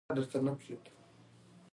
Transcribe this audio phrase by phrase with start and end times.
[0.17, 0.79] دوهم فصل